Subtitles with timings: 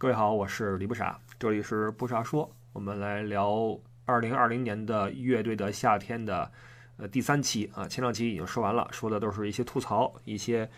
[0.00, 6.48] 各位好，我是李不傻，这里是不傻说，我们来聊二零二零年的乐队的夏天的
[6.98, 10.70] 呃第三期啊，前两期已经说完了，说的都是一些吐槽，一些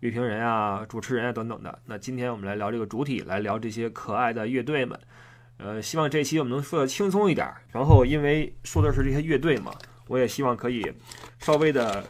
[0.00, 1.78] 乐评人啊、主持人啊等等的。
[1.86, 5.00] 那今天我们来聊这个主体，来聊这些可爱的乐队们。
[5.56, 7.50] 呃，希望这期我们能说的轻松一点。
[7.72, 9.72] 然后因为说的是这些乐队嘛，
[10.06, 10.92] 我也希望可以
[11.38, 12.04] 稍微的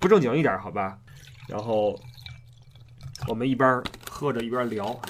[0.00, 0.98] 不正经一点，好吧？
[1.46, 1.96] 然后
[3.28, 3.80] 我们一边
[4.10, 5.00] 喝着一边聊。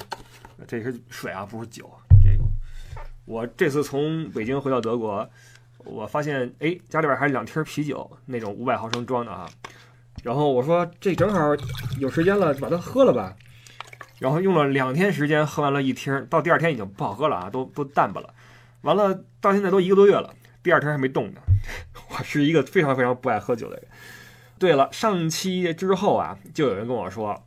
[0.66, 1.90] 这是水啊，不是酒。
[2.22, 2.44] 这个，
[3.24, 5.28] 我这次从北京回到德国，
[5.78, 9.48] 我发现，哎，家里边还有两听啤酒，那种五百毫升装的啊。
[10.22, 11.40] 然后我说，这正好
[11.98, 13.34] 有时间了，就把它喝了吧。
[14.18, 18.34] 然后用了两天时间喝完了一听，到第二天已经不好喝了啊，都都淡吧了。
[18.82, 21.40] 完了，到现在都一个多月了，第二天还没动呢。
[22.10, 23.86] 我是一个非常非常不爱喝酒的人。
[24.58, 27.42] 对了，上期之后啊，就有人跟我说，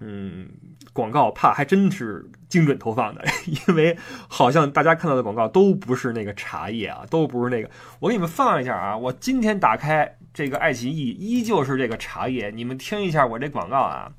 [0.00, 0.48] 嗯。
[0.94, 7.70] 广告怕还真是精准投放的， 因为好像大家看到的广告都不是那个茶叶啊，都不是那个。
[8.00, 12.50] 我给你们放一下啊，我今天打开这个爱奇艺，依旧是这个茶叶。
[12.50, 14.10] 你们听一下我这广告啊，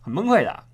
[0.00, 0.64] 很崩溃的。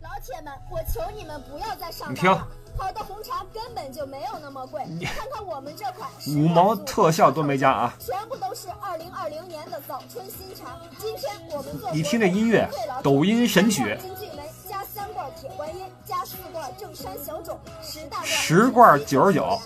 [0.00, 2.28] 老铁们，我求你们不要再上你听。
[2.76, 10.78] 好的红茶根本就没有那么贵，看看我们这款五毛特效都没加啊，全部都是二零二零年的早春新茶。
[10.98, 12.68] 今天我们做你听这音乐，
[13.02, 13.96] 抖音神曲。
[14.00, 19.58] 金骏眉加三罐铁观音加四罐正山小种，十大十罐九十九，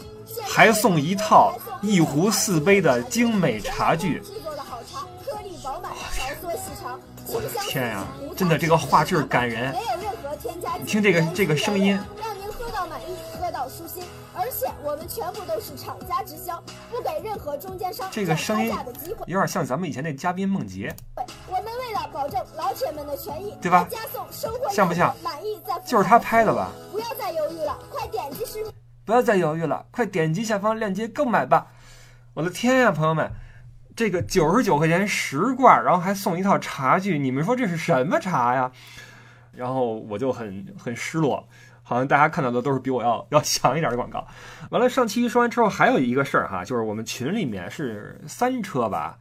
[0.42, 4.18] 还送一套一壶四杯的精美茶具。
[4.20, 7.00] 制作的好茶，颗粒饱满，条索细长。
[7.26, 8.04] 我的天呀，
[8.36, 9.72] 真的这个画质感人。
[9.72, 10.78] 没有任何添加剂。
[10.80, 11.98] 你听这个这个声音。
[15.06, 18.74] 全部都是厂家直销，不给任何中间商这个声音
[19.26, 20.94] 有点像咱们以前那嘉宾梦洁。
[21.46, 23.86] 我们为了保证老铁们的权益，对吧？
[23.90, 25.14] 加送收获像不像？
[25.22, 26.70] 满意再就是他拍的吧？
[26.90, 28.72] 不要再犹豫了，快点击视频！
[29.04, 31.68] 不要再犹豫了，快点击下方链接购买吧！
[32.34, 33.30] 我的天呀，朋友们，
[33.94, 38.72] 这个九十九块钱十罐，然后还送一套茶具，你们说这是什么茶呀？
[39.52, 41.46] 然后我就很很失落。
[41.84, 44.26] 好像大家看到的都是比我要要强一点的广告。
[44.70, 49.18] 完了，上期说完之后，还有一个事儿哈，就是我们群里面是三车吧，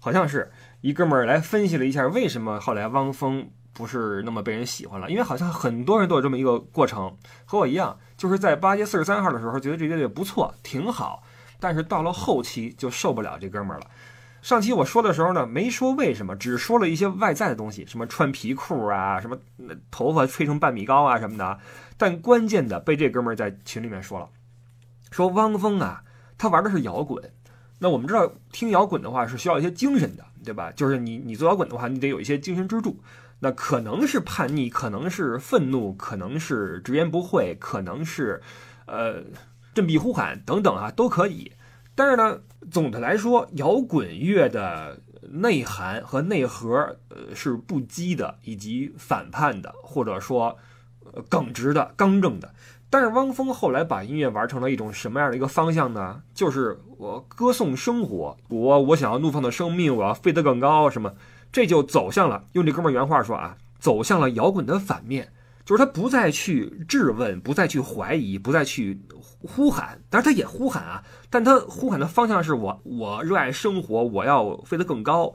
[0.00, 0.50] 好像是
[0.80, 5.10] 一哥们儿来分析了一下为什么后来汪峰不是那么被人喜欢了。
[5.10, 11.22] 因为好像很多人都有这么一个过程，和我一样，就是在八街四十三号的时候觉得这乐队不错，挺好，
[11.60, 13.86] 但是到了后期就受不了这哥们儿了。
[14.46, 19.36] 上期我说的时候呢，没说为什么，只说了一些外在的东西，什么穿皮裤啊，什么
[19.90, 21.58] 头发吹成半米高啊什么的。
[21.96, 24.28] 但关键的被这哥们儿在群里面说了，
[25.10, 26.04] 说汪峰啊，
[26.38, 27.20] 他玩的是摇滚。
[27.80, 30.70] 那我们知道，听摇滚的话是需要一些精神的，对吧？
[30.76, 32.96] 就是你你做摇滚的话，你得有一些精神支柱。
[33.40, 38.40] 那可能是叛逆，可能是愤怒，可能是直言不讳，可能是
[38.86, 39.24] 呃
[39.74, 41.50] 振臂呼喊等等啊，都可以。
[41.96, 42.38] 但是呢，
[42.70, 45.00] 总的来说，摇滚乐的
[45.32, 46.76] 内涵和内核，
[47.08, 50.56] 呃，是不羁的，以及反叛的，或者说，
[51.10, 52.52] 呃，耿直的、刚正的。
[52.88, 56.22] 但是汪峰后来把音乐玩成了一种什么样的一个方向呢？
[56.34, 61.14] 就是我歌颂生活，我我想要怒放的生命，我要飞得更高，什么？
[61.50, 65.32] 这就走向了，用这哥们原话说啊，走向了摇滚的反面。
[65.64, 69.00] 就是他不再去质问，不再去怀疑，不再去
[69.42, 75.34] 呼喊，当然他也呼喊啊，但他呼喊的方向是我，我热爱生活，我要飞得更高，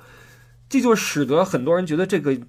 [0.67, 2.39] 这就使得很多人觉得这个。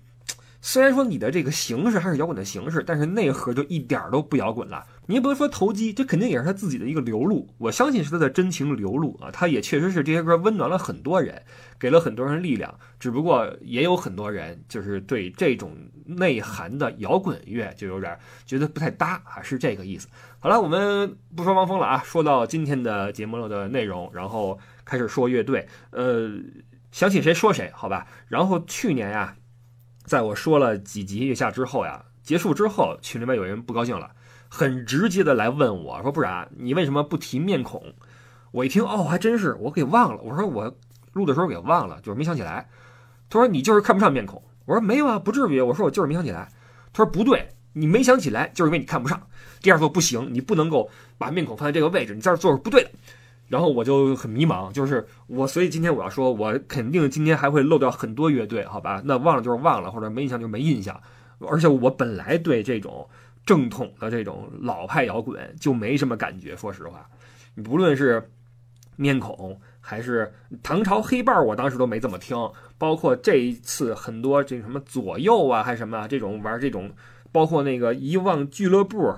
[0.65, 4.87] 虽然说你的这个形式还是摇滚的形式，但是内核就一点都不摇滚了。
[5.12, 7.47] 你也不能说投机，这肯定也是他自己的一个流露。
[7.59, 11.43] 我相信是他的真情流露啊，他也确实是这些歌温暖了很多人，
[11.78, 12.75] 给了很多人力量。
[12.99, 20.09] 只不过也有很多人就是对这种内涵的摇滚乐就有点觉得不太搭啊，是这个意思。
[20.39, 25.69] 好了，我们不说汪峰了啊，说到今天的节目的内容，然后开始说乐队。
[25.91, 26.31] 呃，
[26.91, 28.06] 想起谁说谁，好吧。
[28.28, 29.37] 然后去年呀。
[30.05, 34.10] 在我说了几集月下之后呀，结束之后，群里面有人不高兴了，
[34.54, 37.83] 很直接的来问我说：“不然你为什么不提面孔？”
[38.53, 40.21] 我一听，哦，还真是，我给忘了。
[40.22, 40.77] 我说我
[41.15, 42.69] 录的时候给忘了，就是没想起来。
[43.31, 44.43] 他说你就是看不上面孔。
[44.66, 45.59] 我说没有啊，不至于。
[45.63, 46.51] 我说我就是没想起来。
[46.93, 49.19] 他说不对，你没想起来就是因为你看不上。
[49.63, 52.91] 第二座不行，你不能够把面孔放在这个位置，你在这做是不对的。
[53.48, 59.01] 然后我就很迷茫，就是我，所以今天我要说，我肯定今天还会漏掉很多乐队，好吧？
[59.07, 61.01] 那忘了就是忘了，或者没印象就没印象。
[61.48, 63.09] 而且我本来对这种
[63.44, 67.09] 正统的这种老派摇滚就没什么感觉，说实话。
[67.54, 68.30] 你不论是
[68.97, 72.36] 面孔，还是唐朝黑豹，我当时都没怎么听。
[72.78, 76.92] 包括这一次很多这什么左右啊，还是什么这种玩这种，
[77.30, 79.15] 包括那个遗忘俱乐部，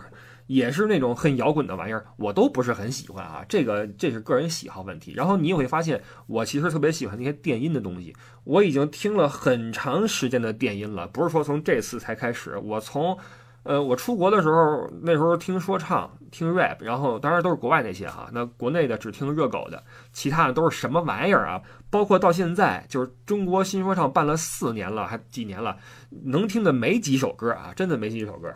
[0.46, 3.44] 也是那种很摇滚的玩意儿，我都不是很喜欢啊。
[3.48, 5.12] 这个这是个人喜好问题。
[5.14, 8.14] 然后你也会发现，我其实特别喜欢那些电音的东西。
[8.44, 12.58] 我已经听了很长时间的电音了，不是说从这次才开始。
[12.58, 13.16] 我从
[13.64, 19.82] 呃，我出国的时候，那时候听说唱，听 rap，然后当然都是国外那些哈，那国内的只听热狗的，
[20.12, 21.62] 其他的都是什么玩意儿啊？
[21.88, 25.78] 包括到现在，就是中国新说唱办了四年了，还几年了，
[26.10, 28.54] 能听的没几首歌啊，真的没几首歌。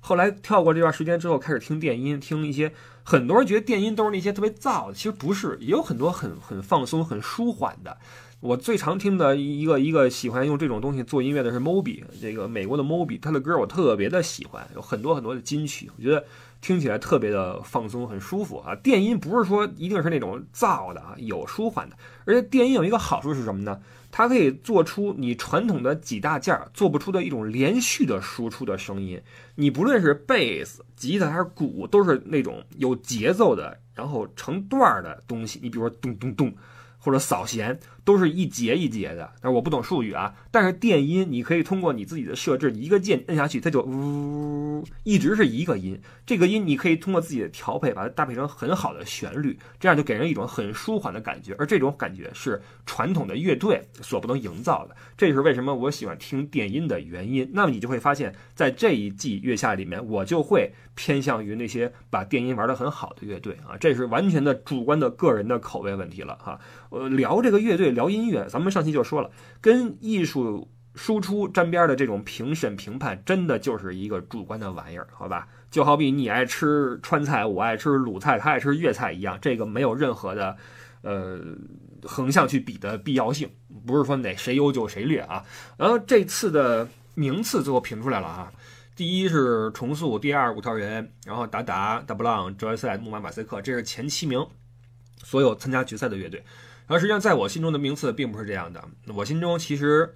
[0.00, 2.72] 后来跳过这段时间之后，开始听电音，听一些
[3.04, 7.96] 很多人觉得电音都是那些特别燥的，其实不是，也有很多很很放松、很舒缓的。
[8.40, 16.24] 我最常听的一个一个喜欢用这种东西做音乐的是 Moby，这个美国的 Moby，他的歌我特别的喜欢，有很多很多的金曲，我觉得
[16.62, 18.74] 听起来特别的放松，很舒服啊。
[18.76, 23.78] 电音不是说一定是那种燥的啊，有舒缓的，而且电音有一个好处是什么呢？
[24.10, 29.20] 它可以做出你传统的几大件做不出的一种连续的输出的声音。
[29.54, 35.60] 你不论是贝斯、吉他还是鼓，都是那种有节奏的，然后成段儿的东西。
[35.62, 36.50] 你比如说咚咚咚。
[37.02, 37.80] 或者扫弦
[38.10, 40.34] 都是一节一节的，但是我不懂术语啊。
[40.50, 45.96] 但是电音你可以通过你自己的设置，一个键摁下去，它就呜，一直是一个音。
[46.26, 51.54] 这个音你可以通过自己的调配，把它搭配成很好的旋律，这样就给人一种很舒缓的感觉。
[51.56, 54.96] 而这种感觉是传统的乐队所不能营造的。
[55.16, 57.48] 这是为什么我喜欢听电音的原因。
[57.54, 63.76] 那么你就会发现，在这一季月下里面，我就会偏向于那些把电音玩得很好的乐队啊。
[63.78, 66.58] 这是完全的主观的个人的口味问题了哈。
[66.90, 69.30] 呃，聊这个乐队，聊音乐，咱们上期就说了，
[69.60, 75.46] 跟艺术输出沾边的这种评审评判，真的就是一个主观的玩意儿，好吧？
[75.70, 80.56] 就好比你爱吃川菜，我爱吃鲁菜，他爱吃粤菜一样，这个没有任何的，
[81.02, 81.38] 呃，
[82.02, 83.48] 横向去比的必要性，
[83.86, 85.44] 不是说哪谁优就谁劣啊。
[85.76, 88.52] 然后这次的名次最后评出来了啊，
[88.96, 94.44] 第一是重塑，第二五条人，然后达达、大布朗、哲赛、木马、马赛克，这是前七名，
[95.22, 96.42] 所有参加决赛的乐队。
[96.90, 98.82] 而实际上，在我心中的名次并不是这样的。
[99.14, 100.12] 我心中其实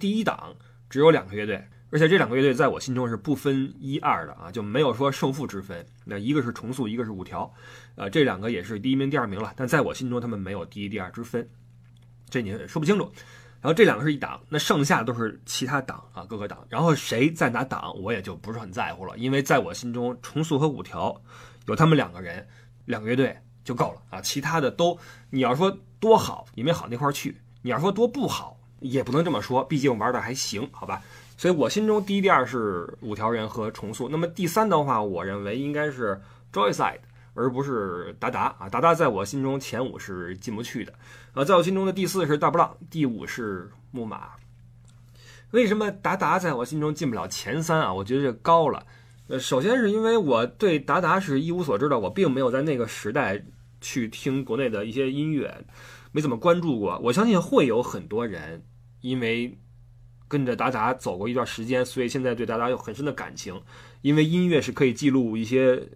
[0.00, 0.54] 第一档
[0.88, 5.84] 只有两个乐队，而且这两个乐队在我心中是不分一二的啊，就没有说胜负之分。
[6.06, 7.52] 那一个是重塑，一个是五条，
[7.96, 9.52] 呃，这两个也是第一名、第二名了。
[9.56, 11.46] 但在我心中，他们没有第一、第二之分，
[12.30, 13.12] 这你说不清楚。
[13.60, 16.66] 然后这两个是一档，那剩下都是其他档啊，各个档。
[16.70, 21.20] 然后谁在哪档，我也就不是很在乎了，因为在我心中，重塑和五条
[21.66, 22.48] 有他们两个人，
[22.86, 23.36] 两个乐队。
[23.64, 24.20] 就够了啊！
[24.20, 24.98] 其他的都，
[25.30, 31.02] 你要说多好也没好那块儿去，你要说多不好也不能这么说，毕竟玩的还行，好吧？
[31.36, 36.20] 所以我心中第一、第二是五条人和重塑，那么第三的话，我认为应该是
[36.52, 37.00] Joyside，
[37.32, 38.68] 而不是达达啊！
[38.68, 40.92] 达达在我心中前五是进不去的，
[41.32, 44.30] 呃，在我心中的第四是大波浪，第五是木马。
[45.50, 47.94] 为什么达达在我心中进不了前三啊？
[47.94, 48.84] 我觉得这高了。
[49.26, 53.42] 呃，首先是因为我对达达是一无所知的，我并没有在那个时代
[53.80, 55.64] 去听国内的一些音乐，
[56.12, 56.98] 没怎么关注过。
[57.02, 58.62] 我相信会有很多人
[59.00, 59.58] 因为
[60.28, 63.58] 跟着达达走过一段时间，所以现在对达达有很深的感情。
[64.02, 65.88] 因为音乐是可以记录一些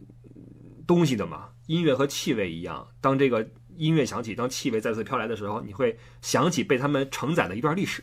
[0.86, 3.46] 东西的嘛，音乐和气味一样，当这个
[3.76, 8.02] 音乐响起，当气味再次飘来的时候，你会想起被他们承载的一段历史。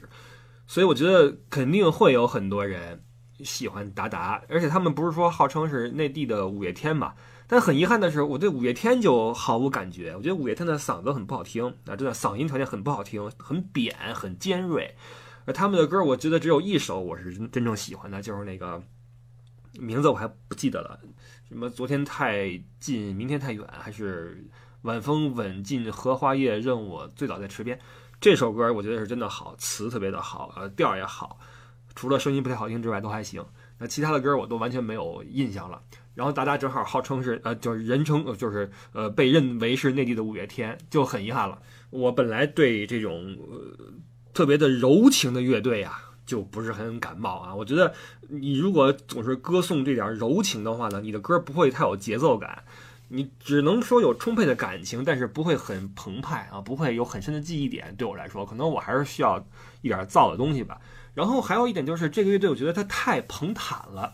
[0.67, 3.04] 所以我觉得肯定会有很多人。
[3.39, 7.13] 喜欢达达，而且他们不是说号称是内地的五月天嘛？
[7.47, 10.15] 但很遗憾的是，我对五月天就毫无感觉。
[10.15, 14.95] 我觉得五月天的嗓子很不好听啊，真的嗓音条件很不好听，很扁，很尖锐。
[15.45, 18.81] 而他们的歌，我觉得只有一首我是真正喜欢的，就是那个
[19.73, 20.99] 名字我还不记得了，
[21.47, 24.43] 什么昨天太近，明天太远，还是
[24.81, 27.79] 晚风吻尽荷花叶，任我醉倒在池边。
[28.19, 31.37] 这首歌我觉得是真的好，词特别的好，呃，调也好。
[31.95, 33.43] 除了声音不太好听之外，都还行。
[33.77, 35.81] 那其他的歌我都完全没有印象了。
[36.13, 41.61] 然后大家正好号称是呃，就是人称就是呃，被认为是内地的五月天，就很遗憾了。
[41.89, 43.93] 我本来对这种呃
[44.33, 47.53] 特别的柔情的乐队啊，就不是很感冒啊。
[47.53, 47.93] 我觉得
[48.29, 52.63] 你如果总是歌颂这点柔情的话呢，你的歌不会太有节奏感，
[53.09, 57.93] 你只能说有充沛的感情，但是不会很澎湃啊，不会有很深的记忆点。
[57.97, 59.45] 对我来说，可能我还是需要
[59.81, 60.79] 一点燥的东西吧。
[61.15, 64.13] 然后还有一点就是，这个乐队我觉得它太捧坦了。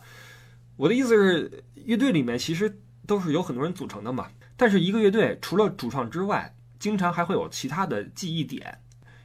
[0.78, 4.28] 我的意思是，乐队里面其实都是有很多人组成的嘛。
[4.56, 8.80] 但是一个乐队除了主唱之外，经常还会有其他的记忆点。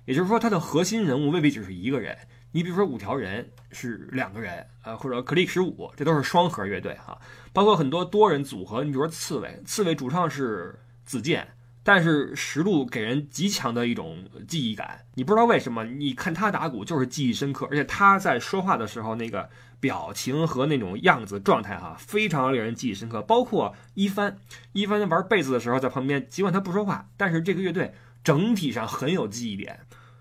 [0.07, 2.17] 也就是说，它的核心人物未必只是一个人。
[2.53, 7.19] 你比如说五条人是两个人，呃，或者 Click 十五，这都是双核乐队哈。
[7.53, 11.47] 包括很多多人组合，你比如说刺猬，刺猬主唱是子健，
[11.87, 23.23] 但是石路给人极强的一种记忆感，你不知道为什么，你看他打鼓就是记忆深刻，而且他在说话的时候那个表情和那种样子状态哈，非常令人记忆深刻。
[23.23, 24.37] 包括一帆，
[24.73, 29.79] 一帆玩贝斯的时候在旁边，尽管他不说话，但是这个乐队整体上很有记忆点。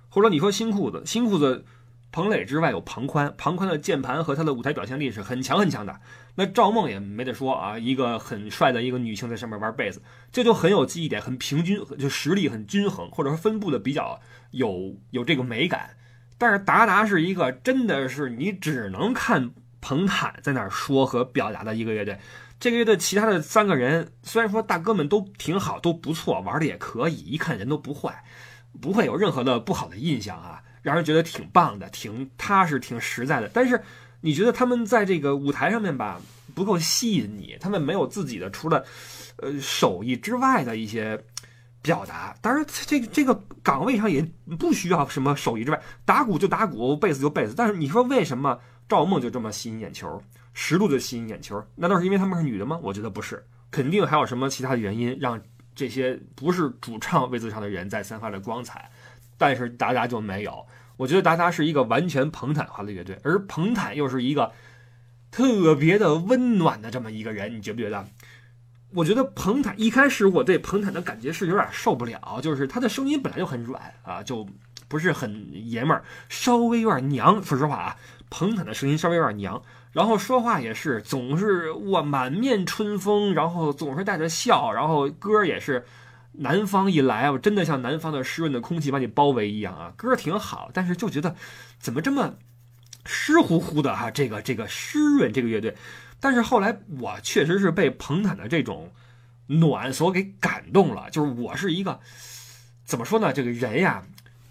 [0.10, 1.66] 或者你说新裤子，新裤子。
[2.16, 6.00] 彭磊之外有庞宽，庞宽的键盘和他的舞台表现力是很强很强的。
[6.36, 14.18] 那赵梦也没得说啊，一个很帅的一个女性在上面玩贝斯，这就很有记忆点，很平均，就实力很均衡，或者说分布的比较
[14.52, 15.98] 有有这个美感。
[16.38, 22.18] 但是达达是一个真的是你只能看彭坦在那儿说和表达的一个乐队。
[22.62, 28.24] 这个乐队其他的三个人虽然说大哥们都挺好，都不错，玩的也可以，一看人都不坏，
[28.80, 30.62] 不会有任何的不好的印象啊。
[30.86, 33.50] 让人觉得挺棒的，挺踏实，挺实在的。
[33.52, 33.82] 但是，
[34.22, 36.22] 你觉得他们在这个舞台上面吧，
[36.54, 37.58] 不够吸引你。
[37.60, 38.86] 他们没有自己的除了，
[39.38, 41.20] 呃，手艺之外的一些
[41.82, 42.36] 表达。
[42.40, 44.22] 当然，这个这个岗位上也
[44.60, 47.56] 不需要什么手艺之外，打鼓就打鼓，贝斯就贝斯。
[47.56, 50.22] 但是你说为什么赵梦就这么吸引眼球，
[50.54, 51.60] 石路就吸引眼球？
[51.74, 52.80] 难道是因为他们是女的吗？
[52.84, 55.42] 我觉得不是，肯定还有什么其他的原因，让
[55.74, 58.88] 这些不是主唱位子上的人在散发着光彩。
[59.38, 60.66] 但是达达就没有，
[60.98, 64.52] 我觉得达达是一个完全彭坦化的乐队，而彭坦又是一个
[65.30, 68.08] 特别的温暖的这么一个人，你觉不觉得？
[68.94, 74.48] 我觉得彭坦一开始我对彭坦的感觉是有点受不了，就是他的声音本来就很软啊，就
[74.88, 77.44] 不是很爷们儿，稍微有点娘。
[77.44, 77.98] 说实话啊，
[78.30, 79.62] 彭坦的声音稍微有点娘，
[79.92, 85.86] 然后说话也是总是哇满面春风，然后总是带着笑，然后歌也是。
[86.38, 91.36] 南方一来啊，真的像南方的湿润的空气把你包围一样啊，歌挺好，但是就觉得
[91.80, 92.36] 怎么这么
[93.06, 94.12] 湿乎乎的哈？
[94.12, 95.76] 这个这个湿润这个乐队，
[96.20, 98.92] 但是后来我确实是被彭坦的这种
[99.48, 101.10] 暖所给感动了。
[101.10, 102.00] 就是我是一个
[102.84, 103.32] 怎么说呢？
[103.32, 104.04] 这个人呀，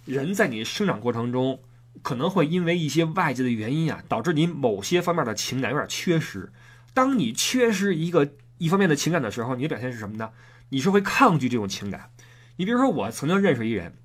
[0.04, 1.60] 人在你生长过程中
[2.02, 6.52] 可能会因为一些外界的原因啊，导致你某些方面的情感有点缺失。
[6.92, 10.30] 当你缺失一个一方面的情感的时候，你的表现是什么呢？
[10.74, 12.10] 你是会抗拒这种情感，
[12.56, 13.96] 你比如说我曾经认识一人，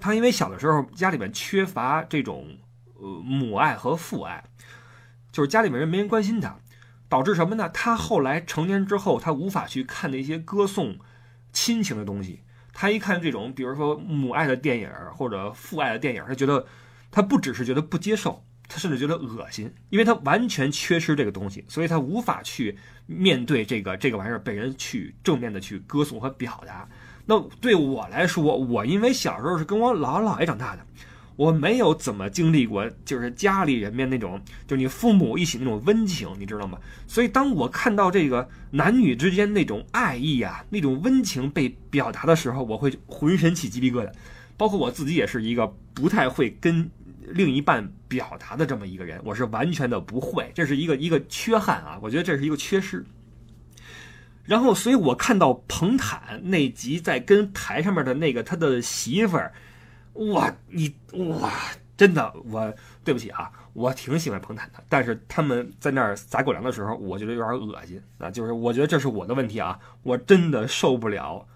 [0.00, 2.58] 他因为小的时候家里面缺乏这种
[2.94, 4.42] 呃母爱和父爱，
[5.30, 6.56] 就是家里面人没人关心他，
[7.08, 7.68] 导致什么呢？
[7.68, 10.98] 他后来成年之后，他无法去看那些歌颂
[11.52, 12.40] 亲情的东西，
[12.72, 16.66] 他一看这种比如说母爱的电影或者父爱的电影，他觉得
[17.12, 18.44] 他不只是觉得不接受。
[18.68, 22.74] 他甚至觉得恶心，因为他完全缺失这个东西，所以他无法去
[23.06, 26.88] 面对这个这个玩意儿被人去正面的去歌颂和表达。
[27.26, 30.86] 那对我来说，我因为小时候是跟我姥姥姥爷长大的，
[31.36, 36.78] 我没有怎么经历过就是家里人面那种，就你父母一起那种温情，你知道吗？
[37.06, 44.10] 所以当我看到这个男女之间那种爱意啊，那种温情被表达的时候，我会浑身起鸡皮疙瘩。
[44.56, 46.90] 包括我自己也是一个不太会跟。
[47.32, 53.04] 另一半表达的这么一个人，我是完全的不会，这是一个一个缺憾啊，我觉得这是一个缺失。
[54.44, 59.52] 然后，所以我看到彭坦那集在跟台上面的那个他的媳妇儿，
[60.14, 61.52] 哇，你哇，
[61.96, 62.74] 真的，我
[63.04, 71.46] 对不起啊，我挺喜欢彭坦的，但是他们在那儿撒狗粮的时候，我觉得有点恶心啊，就是我觉得这是我的问题啊，我真的受不了。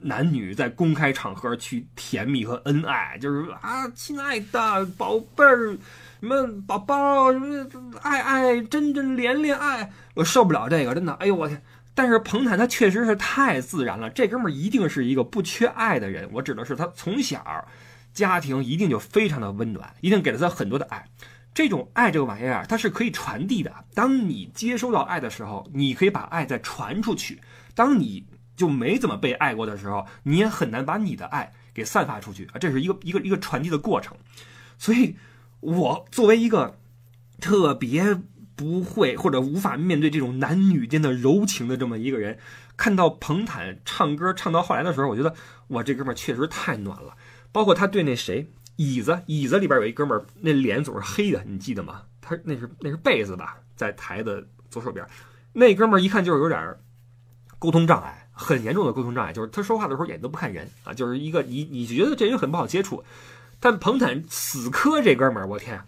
[0.00, 5.76] 男女在公开场合去甜蜜和恩爱，就是啊，亲爱的宝贝儿，
[6.20, 7.66] 什么宝宝，什么
[8.02, 11.62] 爱爱，真真连连爱，我受不了这个，真的，哎呦我天！
[11.94, 16.28] 但是彭坦他确实是太自然了，这哥们儿一定是一个不缺爱的人。
[16.32, 17.66] 我指的是他从小
[18.14, 21.04] 家庭一定就非常的温暖，一定给了他很多的爱。
[21.52, 23.84] 这种爱这个玩意儿，它是可以传递的。
[23.94, 27.40] 当你接收到爱的时候，你可以把爱再传出去。
[27.74, 28.24] 当你
[28.58, 32.58] 就没怎么被爱过的时候，你也很难把你的爱给散发出去啊！
[32.58, 34.16] 这是一个一个一个传递的过程。
[34.76, 35.16] 所以，
[35.60, 36.76] 我作为一个
[37.40, 38.20] 特别
[38.56, 42.38] 不会或者无法面对这种男女间的柔情的这么一个人，
[42.76, 45.32] 看到彭坦唱歌唱到后来的时候，我觉得
[45.68, 47.16] 我，这哥们儿确实太暖了。
[47.52, 52.02] 包括他对那谁椅子椅子里边有一哥们儿，那脸总是黑的，你记得吗？
[52.20, 55.06] 他那是那是被子吧，在台的左手边，
[55.52, 56.76] 那哥们儿一看就是有点
[57.58, 58.27] 沟通障碍。
[58.40, 63.02] 很严重的沟通障碍，就是他说话的时候眼睛都不看人啊，就是一个你你觉得这人很不好接触，
[63.58, 65.82] 但彭坦死磕这哥们儿，我天，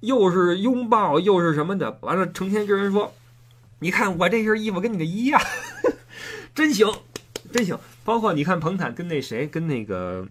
[0.00, 3.14] 又是拥抱又是什么的，完了成天跟人说，
[3.78, 5.40] 你看我这身衣服跟你的一样，
[6.54, 6.86] 真行，
[7.50, 7.78] 真行。
[8.04, 10.28] 包括你看彭坦跟那谁跟那个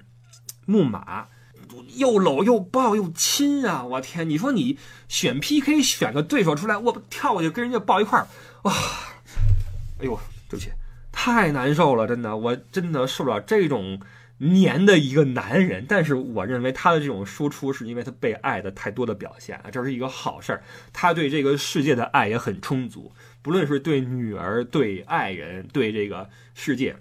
[0.68, 1.26] 木马，
[1.96, 8.28] 又搂又抱又亲啊，我天，你说你选 PK 选个对手出来，我跳过去跟人家抱一块儿，
[8.62, 8.74] 哇，
[10.00, 10.72] 哎呦，对不起。
[11.18, 14.02] 太难受了，真的，我真的受不了这种
[14.40, 15.86] 黏的一个男人。
[15.88, 20.62] 但是我认为他的这种输出是因为他被爱的太多的表现啊，这是一个好事儿。
[20.92, 26.98] 他对这个世界的爱也很充足，不论是对女儿、对爱人、对这个世界，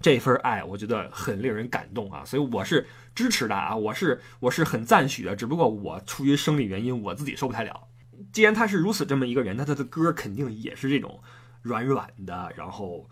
[0.00, 2.22] 这份爱我觉得很令人感动啊。
[2.24, 5.34] 所以我是支持的啊，我是我是很赞许的。
[5.34, 7.88] 只不过我出于生理原因，我自己受不太了。
[8.32, 11.20] 既然他是如此这么一个人，那他的歌肯定也是这种
[11.60, 13.10] 软软的，然后。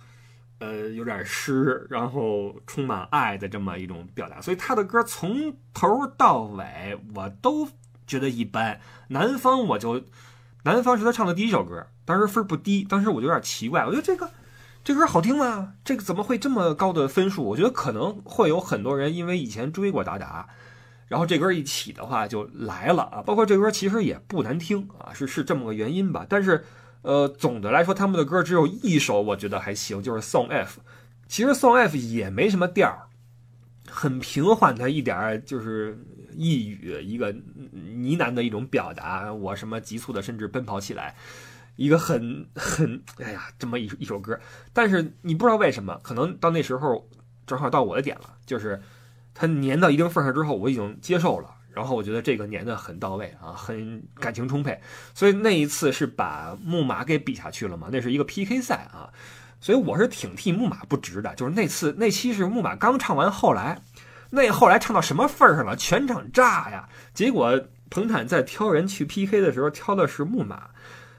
[0.60, 7.68] 呃，有点湿，然后充满爱的这么一种表达，所以他的歌从头到尾我都
[8.08, 8.80] 觉得一般。
[9.08, 10.02] 南方我就，
[10.64, 14.28] 南方是他唱的第一首歌，当时分不低，当时我就有点奇怪，我觉得这个
[14.82, 15.74] 这歌好听吗？
[15.84, 17.44] 这个怎么会这么高的分数？
[17.44, 20.48] 我觉得可能会有很多人因为以前追过达达，
[21.06, 23.22] 然后这歌一起的话就来了啊。
[23.22, 26.64] 包括这歌其实也不难听啊，是是这么个原因吧，但是。
[27.02, 30.80] 呃，总的来说，他们的歌只有一首我觉得还行，就是《Song F》。
[31.28, 33.06] 其实《Song F》也没什么调儿，
[33.88, 39.32] 很平缓的一点儿，就是一语一个呢喃的一种表达。
[39.32, 41.14] 我什么急促的，甚至奔跑起来，
[41.76, 44.38] 一个很很哎呀，这么一一首歌。
[44.72, 47.08] 但是你不知道为什么，可能到那时候
[47.46, 48.82] 正好到我的点了，就是
[49.34, 51.54] 他粘到一定份上之后，我已经接受了。
[51.72, 54.80] 然后我觉得这个粘的很到位啊，很感情充沛，
[55.14, 59.12] 所以那一次是把木马给比下去了嘛，那是一个 PK 赛啊，
[59.60, 61.34] 所以我是挺替木马不值的。
[61.34, 63.80] 就是那次那期是木马刚唱完，后来
[64.30, 66.88] 那后来唱到什么份儿上了，全场炸呀！
[67.14, 67.60] 结果
[67.90, 70.70] 彭坦在挑人去 PK 的时候挑的是木马，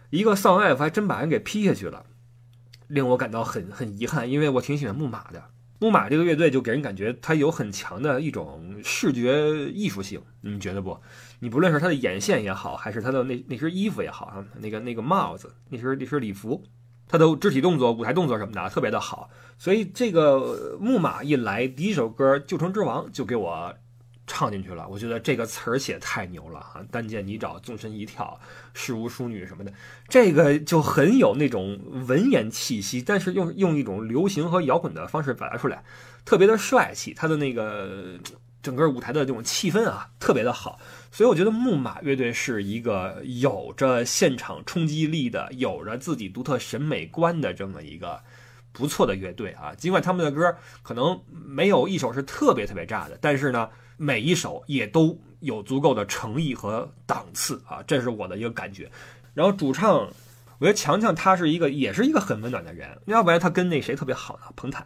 [0.10, 2.06] 一个丧爱还真把人给劈下去了，
[2.88, 5.46] 令我感到很很遗憾，因为我挺喜欢木马的。
[5.80, 11.00] 木马这个乐队就给人感觉它有很强的一种视觉艺术性，你觉得不？
[11.40, 16.62] 你不论是他的眼线也好，还是他的那那身衣服也好啊，那个那个帽子，那身那身礼服，
[17.08, 19.30] 他的肢体动作、舞台动作什么的特别的好。
[19.58, 23.74] 所以这个木马一来，第一首歌《旧城之王》就给我。
[24.32, 26.86] 唱进去了，我觉得这个词儿写太牛了啊！
[26.92, 28.40] 单见你找，纵身一跳，
[28.76, 29.74] 世无淑女什么的，
[30.08, 35.84] 这个就很有那种文言气息，但是用用一种流行和摇滚的方式表达出来，
[36.24, 37.12] 特别的帅气。
[37.12, 38.20] 他的那个
[38.62, 40.80] 整个舞台的这种气氛啊，特别的好。
[41.12, 48.22] 所以我觉得木马乐队是一个有着现场冲击力的、有着自己独特审美观的这么一个
[48.72, 49.74] 不错的乐队啊。
[49.74, 53.68] 尽管他们的歌可能没有一首是特别特别炸的，但是呢。
[54.02, 58.90] 每一首也都有足够的诚意和档次啊，这是我的一个感觉。
[59.34, 60.10] 然后主唱，
[60.58, 62.98] 我觉得强强他是一个，也是一个很温暖的人。
[63.08, 64.46] 要不然他跟那谁特别好呢？
[64.56, 64.86] 彭坦。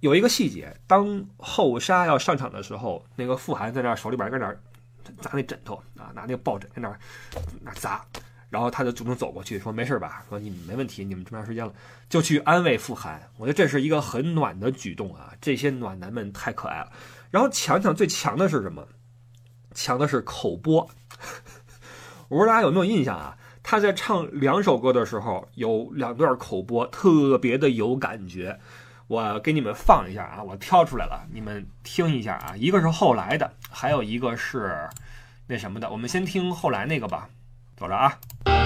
[0.00, 4.54] 有一个细节，当后沙要上场的时候，那个傅寒在那手里边搁那
[5.20, 6.94] 砸那枕头啊，拿那个抱枕在那
[7.62, 8.04] 那砸，
[8.50, 10.24] 然后他就主动走过去说：“没事吧？
[10.28, 11.72] 说你们没问题，你们这么长时间了，
[12.08, 16.90] 就去安慰傅寒。”我觉得这是一个很暖的举动啊，这些暖男们太可爱了。
[17.30, 18.86] 然后强强最强的是什么？
[19.74, 20.88] 强的是口播。
[22.28, 23.36] 我不知道大家有没有印象啊？
[23.62, 28.58] 他在唱两首歌的时候，有两段口播，特别的有感觉。
[29.08, 32.56] 我给你们放一下啊，我挑出来了，你们听一下啊。
[32.56, 34.88] 一个是后来的，还有一个是
[35.46, 35.90] 那什么的。
[35.90, 37.28] 我们先听后来那个吧，
[37.78, 38.57] 走着啊。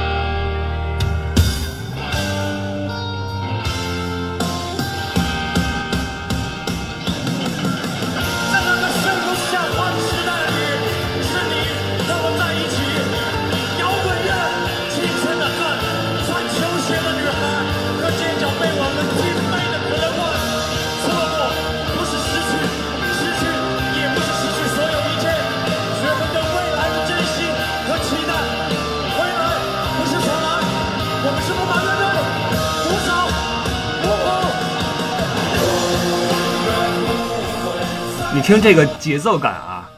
[38.43, 39.89] 听这个节奏感啊，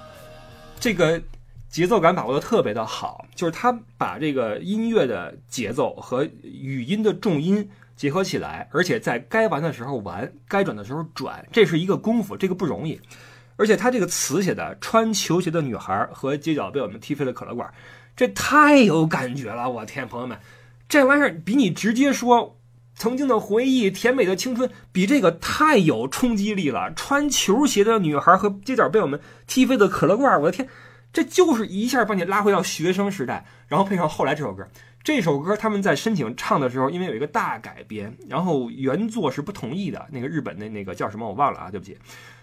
[0.78, 1.20] 这个
[1.70, 13.00] 节奏感把握的特别的好，就是他把这个音乐的节奏和语音的重音结合起来，而且在该玩的时候玩，该转的时候转，这是一个功夫，这个不容易。
[13.56, 17.72] 而且他这个词写的“穿球鞋的女孩和街角被我们踢飞的可乐罐”，
[18.14, 19.70] 这太有感觉了！
[19.70, 20.38] 我天，朋友们，
[20.86, 22.58] 这玩意儿比你直接说。
[22.94, 26.92] 曾经的回忆，甜美的青春，比这个太有冲击力了。
[26.94, 30.68] 穿球鞋的女孩和街角被我们踢飞的可乐罐，我的天，
[31.12, 33.44] 这就是一下把你拉回到学生时代。
[33.66, 34.68] 然后配上后来这首歌，
[35.02, 40.06] 这首歌他们在申请唱的时候，因为有一个大改编，然后原作是不同意的。
[40.12, 41.98] 那个日本的那个叫什么我忘了啊，对不起。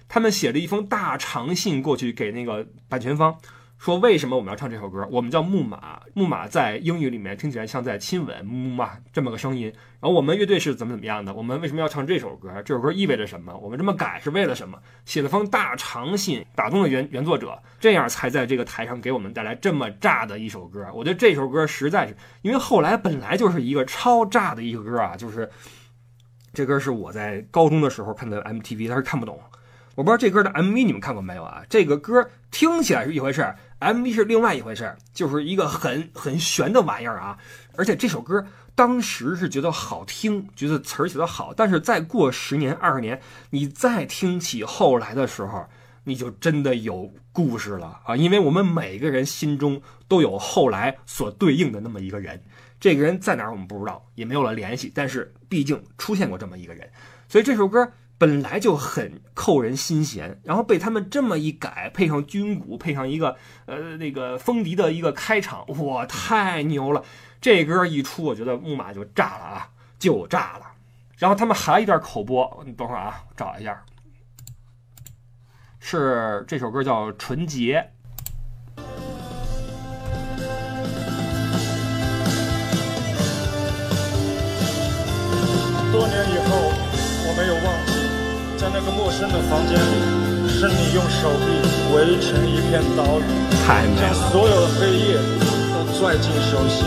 [0.09, 3.37] 他们写了一封大长信过去给那个版权方，
[3.81, 5.07] 说为什么我们要唱这首歌？
[5.09, 9.73] 我们叫木马，木马在英语里面听起来像在亲吻，木马这么个声音。
[9.99, 11.33] 然后我们乐队是怎么怎么样的？
[11.33, 12.61] 我们为什么要唱这首歌？
[12.63, 13.57] 这首歌意味着什么？
[13.57, 14.77] 我们这么改是为了什么？
[15.05, 20.87] 写了封大长信，打动了原原作者，这样才在这个台上给我们带来这么炸的一首歌。
[20.93, 25.49] 我觉得这首歌实在是，因为后来本来就是一个超炸的一个歌啊，就是
[26.53, 29.39] 这歌是我在高中的时候看的 MTV，但是看不懂。
[29.95, 31.63] 我不知道这歌的 MV 你们看过没有啊？
[31.69, 37.37] 这个歌听起来是一回事儿，MV 是另外一回事儿，就是一个很很玄的玩意儿啊。
[37.75, 45.65] 而且这首歌当时是觉得好听，觉得词儿写得好，但是再过十年二十年，你再听起后来的时候，
[46.05, 48.15] 你就真的有故事了啊！
[48.15, 52.41] 因为我们每个人心中都有后来所对应的那么一个人，
[52.79, 56.89] 这个人在哪儿我们不知道，也没有了联系，但是毕竟出现过这么一个人，
[57.27, 57.91] 所以这首歌。
[58.21, 67.03] 本来就很扣人心弦，然后被他们这么一改，配上军鼓，配上一个呃那个风笛的一个开场，哇，太牛了！
[67.41, 70.67] 这歌一出，我觉得木马就炸了啊，就炸了。
[71.17, 73.83] 然后他们还一段口播，你等会儿啊，找一下，
[75.79, 77.89] 是这首歌叫《纯洁》。
[85.91, 86.40] 多年以后，
[89.11, 91.45] 在那个陌生的房间里，是你用手臂
[91.93, 93.23] 围成一片岛屿，
[93.99, 95.19] 将所有的黑夜
[95.73, 96.85] 都拽进手心。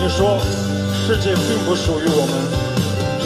[0.00, 0.38] 你说，
[0.92, 2.34] 世界并不属于我们，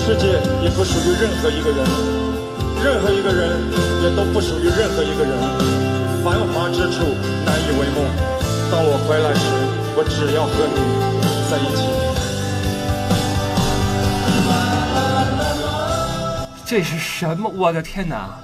[0.04, 1.84] 世界也不属于任何一个人，
[2.84, 3.58] 任何一个人
[4.02, 5.34] 也都不属于任何一个人。
[6.22, 7.02] 繁华之处
[7.44, 8.04] 难以为梦。
[8.70, 9.40] 当我回来时，
[9.96, 10.76] 我只要和你
[11.50, 12.05] 在一起。
[16.68, 17.48] 这是什么？
[17.48, 18.40] 我的天哪！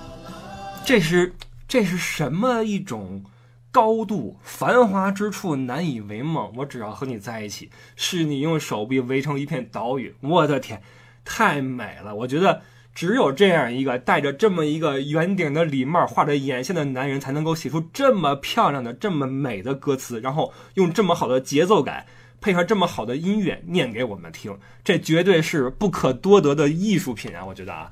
[0.85, 1.35] 这是
[1.67, 3.25] 这是什么一种
[3.73, 4.39] 高度？
[4.45, 6.53] 繁华之处难以为梦。
[6.57, 10.15] 我只要和你在一起，是你用手臂围成一片岛屿。
[10.21, 10.81] 我的天，
[11.25, 12.15] 太美了！
[12.15, 12.63] 我觉得
[12.95, 22.07] 只有这样一个戴着这么一个圆顶的礼帽、画着眼线的男人，才能够写出这么漂亮的、这么美的歌词，然后用这么好的节奏感，
[22.43, 24.59] 配合这么好的音乐念给我们听。
[24.85, 27.47] 这绝对是不可多得的艺术品啊！
[27.47, 27.91] 我觉得啊。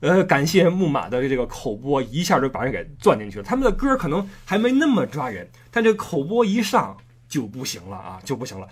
[0.00, 3.42] 呃，感谢木马的这个口播，一下就把人给钻进去了。
[3.42, 6.96] 他们的歌可能还没那么抓人，但这口播一上
[7.28, 8.68] 就不行了啊，就不行了。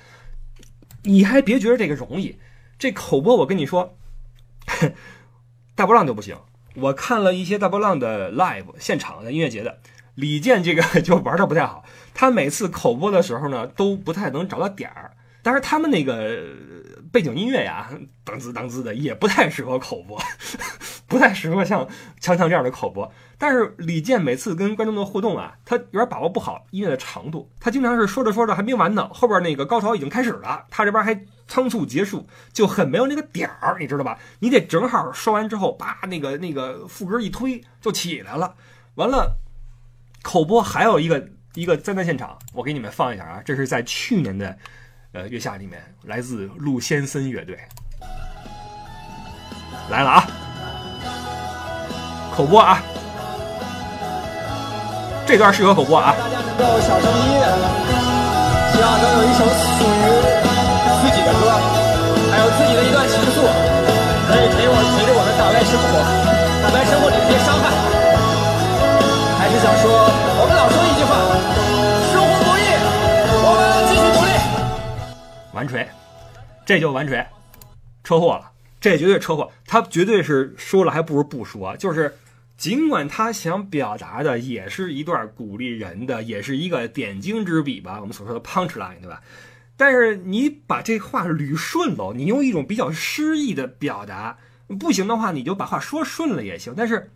[1.03, 2.37] 你还别觉得这个容易，
[2.79, 3.99] 这口播我跟你说，
[5.75, 6.37] 大波浪就不行。
[6.77, 9.81] 我看了一些大波浪的 live 现场的音乐节的，
[10.15, 11.85] 李健这个 就玩的不太好。
[12.19, 15.13] 他每次口播的时候呢，都不太能找到点儿。
[15.43, 16.43] 但是他们那个
[17.13, 17.91] 背景音乐呀，
[18.25, 20.19] 当滋当滋的，也不太适合口播，
[21.07, 21.87] 不太适合像
[22.19, 23.13] 强强这样的口播。
[23.37, 34.19] 但是李健每次跟观众的互动啊，他有点把握不好音乐的长度，他经常是说着说着还没完呢，后边那个高潮已经开始了，他这边还仓促结束，就很没有那个点儿，你知道吧？
[34.41, 38.55] 你得正好说完之后，叭，那个那个副歌一推就起来了。
[38.97, 39.37] 完了，
[40.23, 44.57] 口播还有一个一个灾难现场，我给你们放一下啊，这是在去年的。
[45.13, 47.57] 呃，月下里面来自陆先森乐队
[49.89, 50.29] 来了啊，
[52.37, 52.83] 口播啊，
[55.25, 56.13] 这段适合口播啊。
[56.19, 57.49] 大家能够小声音乐，
[58.77, 60.05] 希望能有一首属于
[61.01, 61.49] 自己的歌，
[62.29, 63.41] 还有自己的一段情愫，
[64.29, 65.97] 可以陪我陪着我们打败生活，
[66.61, 67.73] 打败生活里的一些伤害。
[69.41, 70.13] 还是想说，
[75.57, 75.89] 完锤，
[76.67, 77.27] 这就完锤，
[78.05, 79.51] 车祸了，这绝对车祸。
[79.65, 81.75] 他绝对是说了，还不如不说。
[81.79, 82.15] 就是
[82.59, 89.23] 尽管他想表达的也是一段鼓励人的，也是一个点睛之笔吧，我们所说的 punch line，对吧？
[89.79, 94.37] 但是你把这话捋顺了，你用一种比较诗意的表达，
[94.79, 96.75] 不行的话，你就把话说顺了也行。
[96.77, 97.11] 但是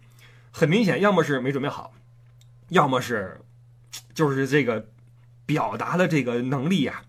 [0.51, 1.93] 很明显，要么是没准备好，
[2.71, 3.39] 要么是
[4.15, 4.87] 就是这个
[5.45, 7.03] 表达的这个能力呀，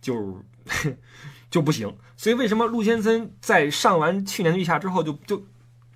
[0.00, 0.42] 就。
[1.50, 5.44] 就不行，所以为什么陆先森在上完去年的月下之后就就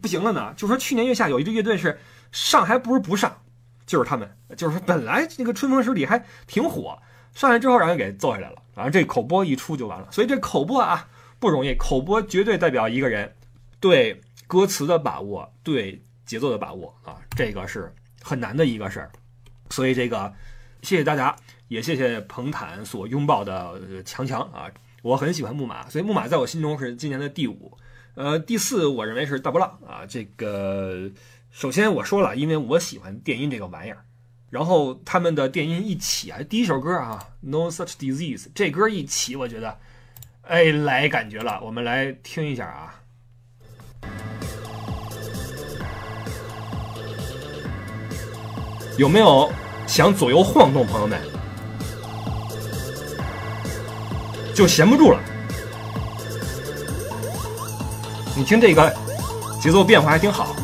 [0.01, 0.53] 不行了呢？
[0.57, 1.99] 就说去年月下有一支乐队是
[2.33, 3.43] 上还不如不上，
[3.87, 7.01] 就是他们，就是本来那个春风十里还挺火，
[7.35, 10.09] 上来之后让人给揍下来了，然后这口播一出就完了。
[10.11, 11.09] 所以这口播啊
[11.39, 13.33] 不容易，口播绝对代表一个人
[13.79, 19.13] 对歌词的把握，对节奏的把握啊，这个是很难的一个事儿。
[19.71, 20.35] 所以这个
[20.83, 21.37] 谢谢大家。
[21.69, 24.71] 也谢谢彭坦所拥抱的强强啊！
[25.03, 27.77] 我很喜欢木马，所以木马在我心中是今年的第五。
[28.15, 30.07] 呃，第四我认为是大波浪啊。
[30.07, 31.11] 这个
[31.51, 34.05] 首先我说了，因为我喜欢电音这个玩意儿，
[34.51, 39.79] 然后他们的电音一起啊，第一首歌啊，No Such Disease，这歌一起，我觉得，
[40.43, 43.01] 哎，来感觉了，我们来听一下啊。
[48.97, 49.51] 有没有
[49.89, 51.34] 想左右晃动，朋友们？
[54.55, 55.19] 就闲不住了。
[58.37, 58.95] 你听这个
[59.61, 60.55] 节奏变化还挺好。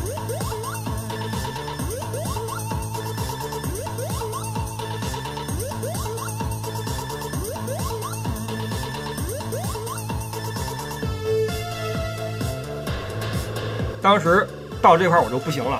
[14.01, 14.47] 当时
[14.81, 15.79] 到这块我就不行了，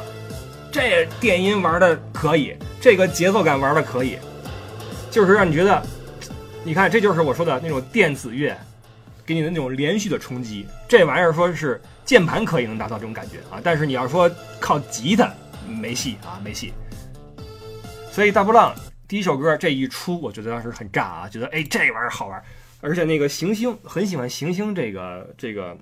[0.71, 4.19] 这电音玩的可以，这个节奏感玩的可以，
[5.09, 5.81] 就是让你觉得，
[6.63, 8.55] 你看这就是我说的那种电子乐
[9.25, 10.67] 给你的那种连续的冲击。
[10.87, 15.33] 这玩意儿说是键盘可以能达到这种感觉啊，但是你要说靠吉他
[15.67, 16.71] 没戏啊，没戏。
[18.11, 18.75] 所以大波浪
[19.07, 22.43] 第一首歌这一出，我觉得当时很炸啊，觉得哎这玩意儿好玩，
[22.79, 25.75] 而且那个行星很喜欢行星这个这个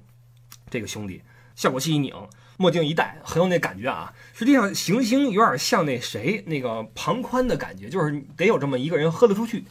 [0.70, 1.22] 这个兄弟。
[1.56, 2.14] 效果器一拧，
[2.56, 4.14] 墨镜一戴，很有那感觉啊。
[4.34, 9.66] 实际上，行星有点像那谁那个庞宽的感觉，就是得有这么一个人喝得出去，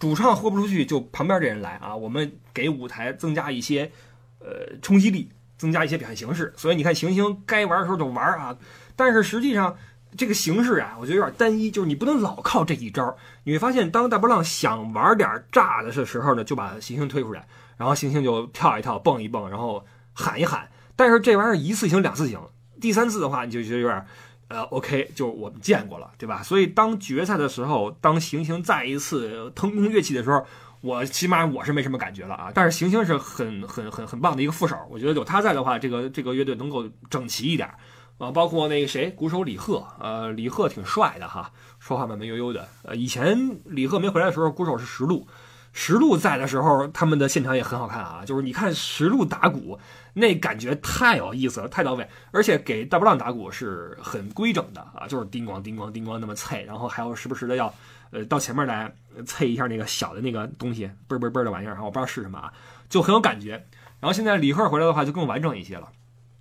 [0.00, 1.94] 主唱豁不出去，就旁边这人来啊。
[1.94, 3.92] 我们给舞台增加一些
[4.40, 6.52] 呃冲击力，增加一些表现形式。
[6.56, 8.56] 所以你看，行星该玩的时候就玩啊。
[8.96, 9.76] 但是实际上
[10.16, 13.16] 这个形式啊，我觉得有点单一，就是你不能老靠这一招。
[13.44, 19.84] 你会发现，当大波浪想玩点炸的时候呢，就把行星推出来，然后行星就跳一跳，蹦一蹦，然后
[20.14, 20.68] 喊一喊。
[20.96, 22.40] 但是这玩意儿一次行两次行，
[22.80, 24.06] 第三次的话你就觉得有点，
[24.50, 26.42] 呃，OK，就我们见过了，对吧？
[26.42, 30.44] 所以当决赛的时候，当行星再一次腾空跃起的时候，
[30.80, 32.50] 我起码我是没什么感觉了啊。
[32.52, 37.72] 但是行星是很很很很棒的一个副手，我觉得有他在的话，这个这个乐队能够整齐一点
[38.18, 38.28] 啊。
[38.32, 42.66] 包括那个谁，鼓手李贺，呃，李贺挺帅的哈，说话慢慢悠悠的。
[42.82, 45.24] 呃，以前李贺没回来的时候，鼓手是石路。
[45.72, 48.22] 石路在的时候，他们的现场也很好看啊。
[48.24, 49.78] 就是你看石路打鼓，
[50.14, 52.08] 那感觉太有意思了，太到位。
[52.32, 57.72] 而且给大波浪打鼓是很规整的啊，就是叮咣叮咣叮咣那么脆，然后还要时不时的要，
[58.10, 58.92] 呃，到前面来
[59.24, 62.52] 脆一下那个小的那个东西，嘣嘣嘣的玩意儿，我不知道是什么啊，
[62.88, 63.52] 就很有感觉。
[64.00, 65.88] 然后现在李贺回来的话，就更完整一些了。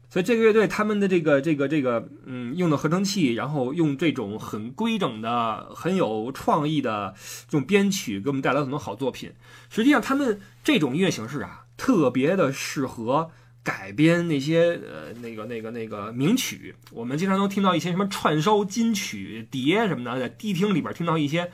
[0.10, 7.14] 所以这个乐队他们的这个这个这个嗯用的合成器，然后用这种很规整的、很有创意的
[7.48, 9.32] 这种编曲，给我们带来很多好作品。
[9.70, 13.30] 实际上，他们这种音乐形式啊，特别的适合
[13.62, 16.74] 改编那些呃那个那个那个名曲。
[16.92, 21.52] 我们经常能听到一些什么串烧金曲碟什么的，在迪厅里边听到一些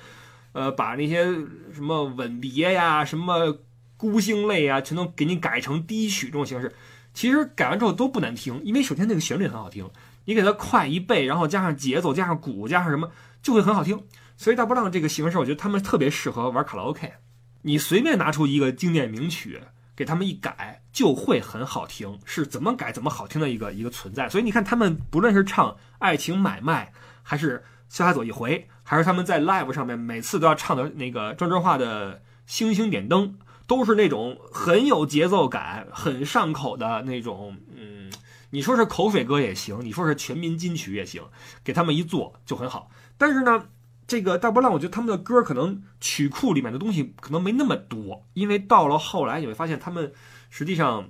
[0.53, 1.25] 呃把那些
[1.73, 3.59] 什么吻别呀、什么
[3.97, 6.71] 孤星泪啊，全都给你改成低曲这种形式。
[7.15, 9.89] 其实改完之后都不难听，因为首先那个旋律很好听，
[10.25, 13.09] 你给它快一倍，然后加上节奏，加上鼓，加上什么，
[13.41, 14.03] 就会很好听。
[14.35, 17.13] 所以大波浪这个形式，我觉得他们特别适合玩卡拉 OK。
[17.61, 19.61] 你随便拿出一个经典名曲
[19.95, 24.27] 给他们一改，就会很好听，是怎么改怎么好听的一个一个存在。
[24.27, 26.91] 所以你看他们不论是唱《爱情买卖》，
[27.23, 33.29] 还是《潇洒走一回》，还是他们在 live 上面每次都要唱的那个郑智化的《星星点灯》。
[33.67, 38.11] 都是那种很有节奏感、很上口的那种，嗯，
[38.49, 41.23] 你说是口水歌也行，你说是全民金曲也行，
[41.63, 42.89] 给他们一做就很好。
[43.17, 43.67] 但是呢，
[44.07, 50.13] 这个大波浪，我觉得他们的歌可能曲库里面的东西可能没那么多，因为到了后来你会发现他们
[50.49, 51.09] 实际上。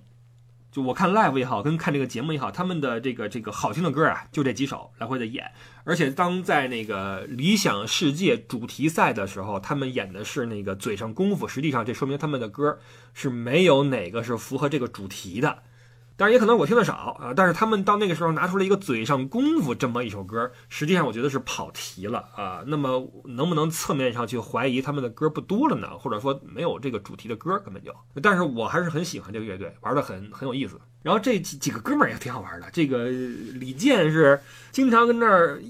[0.75, 5.49] 就我看 live 也好，跟看这个节目也好，他们的这个这个好听的歌啊，就这几首来回的演。
[5.85, 12.77] 而且当在那个理想世界主题赛的时候，他们演的是那个嘴上功夫，实际上这说明他们的歌
[13.13, 15.59] 是没有哪个是符合这个主题的。
[16.17, 22.63] 当然也可能我听的少啊，但是他们到那个时候拿出了一个嘴上功夫这么一首歌，实际上我觉得是跑题了啊。
[22.67, 25.97] 那么能不能侧面上去怀疑他们的歌不多了呢？
[25.97, 27.93] 或者说没有这个主题的歌根本就？
[28.23, 30.79] 但是我还是很喜欢这个乐队，玩的很很有意思。
[31.03, 32.67] 然后这几几个哥们儿也挺好玩的。
[32.71, 34.39] 这个李健是
[34.71, 35.61] 经常跟那儿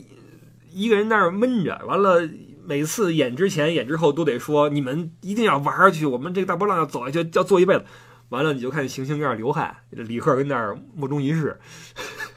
[0.71, 2.29] 一个人那儿闷着，完了
[2.63, 7.85] 每次演之前演之后都得说你们一定要玩下去，我们这个大波浪要走下去，要做一辈子。
[8.29, 11.59] 完了，你就看行星跟那儿流汗，李贺跟那儿莫衷一是。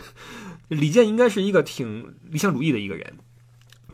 [0.68, 3.16] 李健应该是一个挺理想主义的一个人。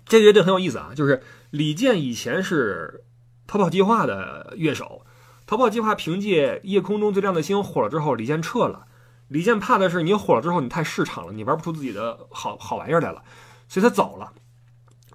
[0.05, 3.05] 这乐队很有意思啊，就是李健以前是
[3.47, 5.07] 逃跑计划的乐手，
[5.47, 8.87] 逃跑计划凭借《夜空中最亮的星》火了之后，李健撤了。
[9.29, 13.23] 李健怕的是你火了之后你太市场了，你玩不出自己的好好玩意儿来了，
[13.69, 14.33] 所以他走了，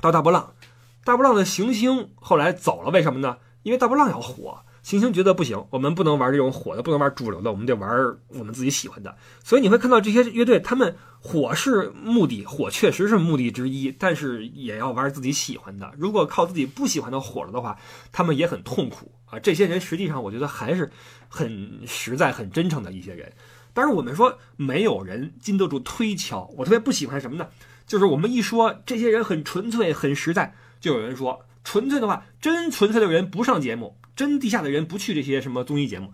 [0.01, 0.55] 到大波浪。
[1.03, 3.37] 大波浪的行星后来走了，为什么呢？
[3.63, 4.63] 因为大波浪要火。
[4.81, 9.15] 星星觉得不行，我们不能玩这种火的，不能玩主流的，我们得玩我们自己喜欢的。
[9.43, 15.91] 所以你会看到这些乐队，他们火是目的，火确实是目的之一，但是也要玩自己喜欢的。
[15.97, 17.77] 如果靠自己不喜欢的火了的话，
[18.11, 19.37] 他们也很痛苦啊。
[19.37, 20.91] 这些人实际上，我觉得还是
[21.27, 23.33] 很实在、很真诚的一些人。
[23.73, 27.47] 但是我们说没有人经得住推敲，我特别不喜欢什么呢？
[27.85, 33.95] 就是我们一说这些人很纯粹、很实在，就有人说纯粹的话，真纯粹的人不上节目。
[34.15, 36.11] 真地下的人不去这些什么综艺节目，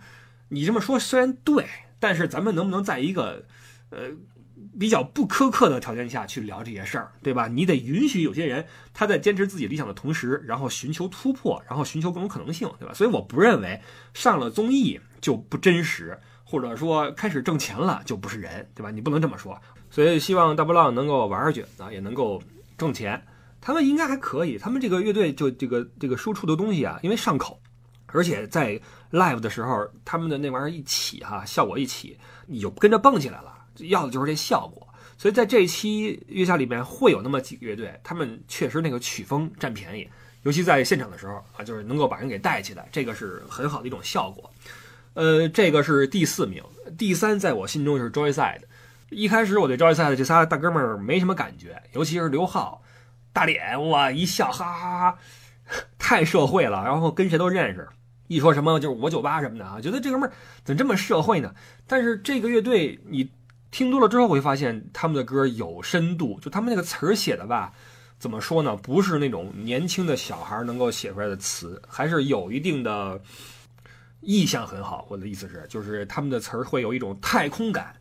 [0.50, 1.66] 你这么说虽然对，
[1.98, 3.46] 但是咱们能不能在一个
[3.90, 4.10] 呃
[4.78, 7.48] 比较不苛刻的条件下去聊这些事儿，对吧？
[7.48, 12.94] 你得允许有些人他在坚持自己理想的同时，然后寻求突破，然后寻求各种可能性，对吧？
[12.94, 13.80] 所以我不认为
[14.14, 18.92] 上了综艺就不真实，或者说开始挣钱了就不是人，对吧？
[18.92, 19.58] 你不能这么说。
[19.90, 22.44] 所以希望大波浪能够玩下去啊，也能够
[22.78, 23.26] 挣钱。
[23.66, 27.60] 他们应该还可以，他们这个乐队就这个这个输出的东西啊，因为上口。
[28.06, 28.80] 而且在
[29.12, 33.52] live 的时候，他们的那玩意儿一起哈，效果一起，你就跟着蹦起来了。
[33.80, 34.88] 要的就是这效果。
[35.18, 40.08] 所以在这一期月下里面会有那么几个乐队，他们确实那个曲风占便宜，
[40.44, 44.48] 尤其在现场的时候啊，就是能够把人给带起来，这个是很好的一种效果。
[45.16, 46.64] 呃，这个是第四名，
[47.00, 48.62] 第三在我心中是 Joyside。
[49.10, 52.84] 一开始我对 Joyside 这仨大哥们儿没什么感觉，尤其是刘浩，
[53.36, 55.20] 大脸哇一笑哈哈哈，
[56.00, 57.86] 太社会了，然后跟谁都认识。
[58.28, 60.32] 一说什么就是我酒吧什么的啊，觉得这哥们儿
[60.64, 61.54] 怎么这么社会呢？
[61.86, 63.30] 但是这个乐队你
[63.72, 67.74] 听多了之后，会发现他们的歌有深度，就他们那个词儿写的吧，
[68.18, 68.74] 怎么说呢？
[68.78, 73.22] 不是那种年轻的小孩能够写出来的词，还是有一定的
[74.22, 75.06] 意象很好。
[75.10, 77.94] 我的意思是，就是他们的词儿会有一种太空感，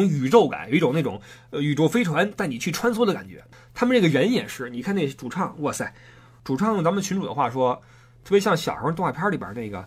[0.00, 3.44] 一种宇宙感，有一种那种呃宇宙飞船带你去穿梭的感觉。
[3.74, 5.94] 他们这个人也是，你看那主唱，哇塞，
[6.42, 7.80] 主唱用咱们群主的话说。
[8.24, 9.78] 特别像小时候动画片里边那个《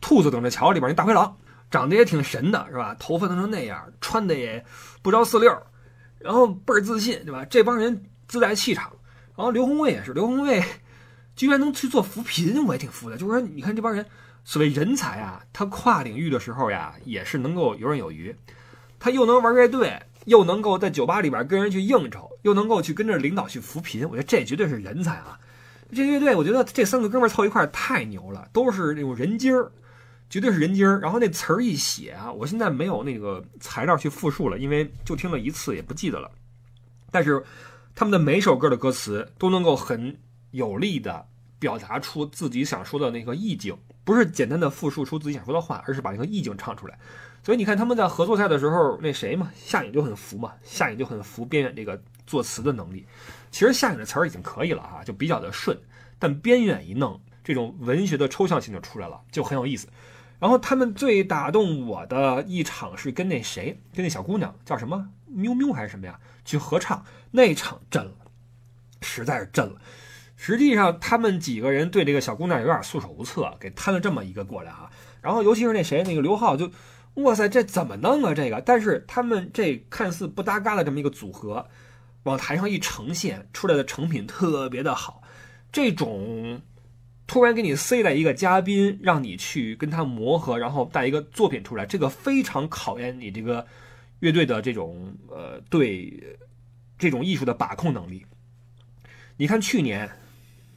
[0.00, 1.36] 兔子等着瞧》里边那大灰狼，
[1.70, 2.96] 长得也挺神的，是吧？
[2.98, 4.64] 头发弄成那样，穿的也
[5.02, 5.56] 不着四六，
[6.18, 7.44] 然后倍儿自信，对吧？
[7.44, 8.90] 这帮人自带气场。
[9.36, 10.60] 然后刘宏卫也是，刘宏卫
[11.36, 13.16] 居然能去做扶贫，我也挺服的。
[13.16, 14.04] 就是说，你看这帮人，
[14.42, 18.34] 所谓人才啊，他跨领域的时候呀，也是能够游刃有余。
[18.98, 25.38] 他又能玩乐队，又能够在酒吧里边跟人去应酬，又能够去跟着领导去扶贫，我觉得这绝对是人才啊！
[25.92, 29.70] 这乐队，我觉得这三个哥们凑一块太牛了，都是那种人精儿，
[30.28, 30.98] 绝对是人精儿。
[30.98, 36.28] 然后那词儿一写啊，我现在没有那个材料去复述了，因为就听了一次，也不记得了。
[37.12, 37.40] 但是
[37.94, 40.18] 他们的每首歌的歌词都能够很
[40.50, 41.24] 有力的
[41.60, 46.98] 表达出自己想说的那个意境，不是简单的复述出自己想说的话，而是把那个意境唱出来。
[47.46, 53.06] 所以你看他们在合作赛的时候，那谁嘛，夏颖就很服嘛，夏颖就很服边远这个作词的能力。
[53.52, 55.78] 其实夏颖的词儿已经可以了哈，就比较的顺，
[56.18, 59.86] 但边远一弄，这种文学的抽象性就出来了，就很有意思。
[60.40, 68.16] 然后他们最打动我的一场是跟那谁，跟那小姑娘叫什么喵喵还是什么呀，去合唱那场震了，
[69.02, 69.76] 实在是震了。
[70.34, 74.90] 实际上他们几个人对这个小姑娘有点束手无策，给摊了这么一个过来啊。
[75.22, 76.70] 然后尤其是那谁，那个刘浩就，
[77.16, 78.60] 哇塞，这怎么弄啊这个？
[78.60, 81.66] 但是他们这看似不搭嘎的这么一个组合。
[82.24, 85.22] 往台上一呈现出来的成品特别的好，
[85.70, 86.60] 这种
[87.24, 93.64] 突然给你塞了一个嘉宾，让你去跟他磨合，然后带一个作品出来，这个非常考验你这个
[94.18, 96.36] 乐队的这种呃对
[96.98, 98.26] 这种艺术的把控能力。
[99.36, 100.10] 你看去年，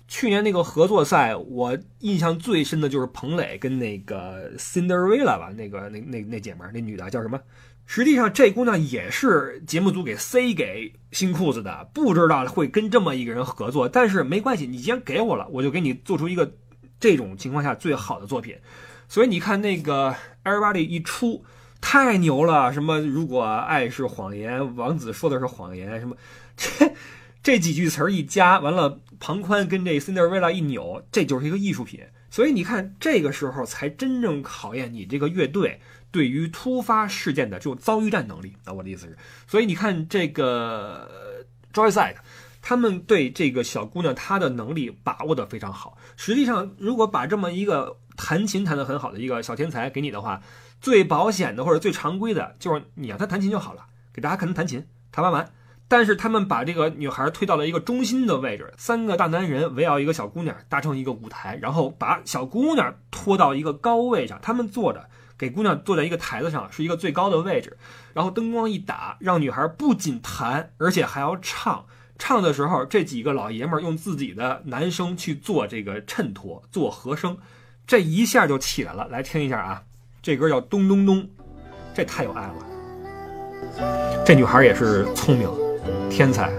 [0.09, 7.39] 去年那个合作赛，我印象最深的就是彭磊跟那个 Cinderella 吧，那个那那那姐们儿，那女的叫什么？
[7.85, 13.87] 实际上，这姑娘也是节目组给塞给新裤子的，不知道会跟这么一个人合作。
[13.87, 16.51] 但是没关系，你既然给我了，我就给你做出一个
[16.99, 18.55] 这种情况下最好的作品。
[19.07, 21.43] 所以你看那个 Everybody 一出，
[21.81, 22.73] 太牛了！
[22.73, 26.15] 什么如果爱是谎言，王子说的是谎言，什么
[26.55, 26.93] 这
[27.41, 32.01] 这几句词儿一加，完了庞宽跟这 Cinderella 一扭，这就是一个艺术品。
[32.29, 35.79] 所以你看，这个时候才真正考验你这个乐队。
[36.11, 42.15] 对于突发事件的这种遭遇战能力啊，我的意思是，所以你看这个 Joyside，
[42.63, 45.99] 他们对这个小姑娘她的能力把握的非常好。
[46.17, 50.41] 实际上，如果把这么一个弹琴弹得很好的一个小天才给你的话，
[50.81, 55.51] 最保险的或者最常规的就是你让他弹琴就好了，给大家看他弹琴，弹完完。
[55.89, 65.09] 但是他们把这个女孩推到了一个中心的位置，三个大男人围绕一个小姑娘搭成一个舞台，然后把小姑娘拖到一个高位上，他们坐着。
[65.37, 67.77] 给姑娘坐在一个台子上，是一个最高的位置，
[68.13, 71.85] 然后灯光一打，让女孩不仅弹，而且还要唱。
[72.17, 77.37] 唱的时候，这几个老爷们儿用自己的男声去做这个衬托，做和声，
[77.87, 79.07] 这一下就起来了。
[79.07, 79.81] 来听一下啊，
[80.21, 81.23] 这歌叫《咚咚咚》，
[81.95, 82.55] 这太有爱了。
[84.25, 85.49] 这女孩也是聪明，
[86.09, 86.51] 天才。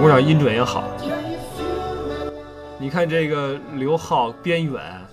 [0.00, 0.90] 姑娘音准也好，
[2.78, 5.06] 你看这个刘浩边远，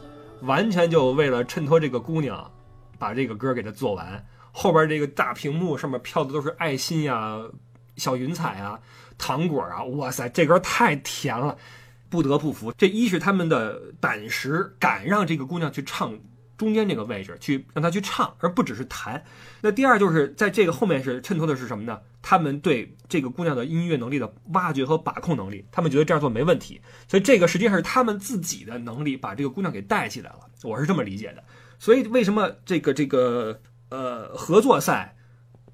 [0.44, 2.50] 完全就为了衬托这个姑娘，
[2.98, 4.26] 把这个歌给她做完。
[4.54, 7.38] 后边这个大屏幕上面飘的都是爱心呀、
[7.98, 8.80] 小云彩啊、
[9.18, 11.58] 糖果啊，哇塞，这歌太甜了，
[12.10, 12.72] 不得不服。
[12.72, 16.18] 这一是他们的胆识，敢让这个姑娘去唱
[16.58, 19.24] 中间这个位置，去让她去唱，而不只是弹。
[19.62, 22.00] 那第二就是在这个后面是衬托的是什么呢？
[22.22, 31.44] 他们对这个姑娘的音乐能力的挖掘和把控能力，他们觉得这样做没问题，所以这个实际上是他们自己的能力把这个姑娘给带起来了，我是这么理解的。
[31.80, 35.16] 所以为什么这个这个呃合作赛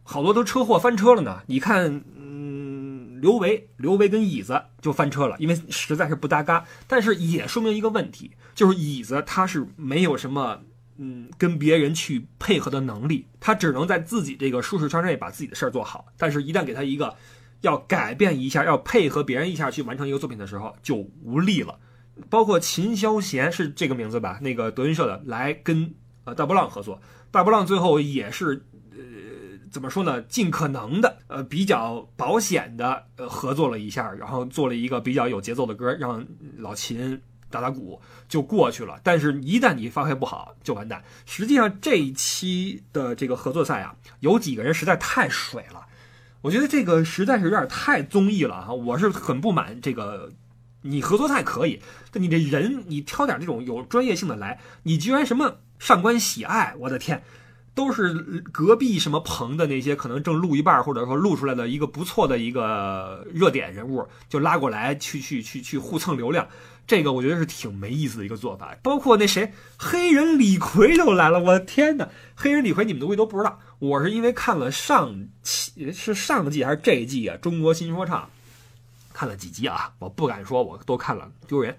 [0.03, 1.41] 好多都车祸翻车了呢？
[1.47, 6.65] 你看，嗯，刘维刘维跟椅子就翻车了，因为实在是不搭嘎。
[6.87, 10.61] 但是也说明一个问题，就是椅子他是没有什么
[10.97, 16.05] 嗯跟别人去配合的能力，他只能在自己这个舒适圈内把自己的事儿做好。
[16.17, 17.15] 但是，一旦给他一个
[17.61, 21.79] 要改变一下，要配合别人一下去完成一个作品的时候，就无力了。
[22.29, 24.37] 包括秦霄贤是这个名字吧？
[24.41, 25.93] 那个德云社的来跟
[26.25, 28.99] 呃大波浪合作，大波浪最后也是呃
[29.71, 30.21] 怎么说呢？
[30.21, 36.23] 尽可能的呃比较保险的呃合作了一下，然后做了一个比较有节奏的歌，让
[36.57, 37.19] 老秦
[37.53, 38.99] 打打鼓就过去了。
[39.03, 41.03] 但是，一旦你发挥不好，就完蛋。
[41.25, 45.85] 实际上这一期的这个合作赛啊，有几个人实在太水了。
[46.41, 50.31] 我觉得这个实在是有点太综艺了哈，我是很不满这个。
[50.85, 51.79] 你合作赛可以，
[52.11, 57.23] 但你这人你挑点这种有专业性的来，你居然什么上官喜爱，我的天，
[57.73, 58.13] 都是
[58.51, 66.45] 隔壁什么棚的那些可能正录一半，或者说录出来的一个不错的一个热点人物，就拉过来去去去去互蹭流量，
[66.85, 68.75] 这个我觉得是挺没意思的一个做法。
[68.83, 72.09] 包括那谁黑人李逵都来了，我的天哪！
[72.35, 78.21] 黑人李逵你们都会都不知道，我是因为看了上期是上季还是这季啊，《中国新说唱》。
[79.13, 79.93] 看了几集啊？
[79.99, 81.77] 我不敢说我都看了，丢人。